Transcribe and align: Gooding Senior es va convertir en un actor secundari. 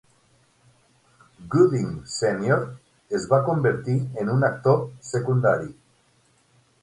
Gooding 1.55 1.89
Senior 2.13 2.63
es 3.19 3.27
va 3.33 3.41
convertir 3.51 3.97
en 4.23 4.33
un 4.37 4.49
actor 4.49 4.83
secundari. 5.11 5.71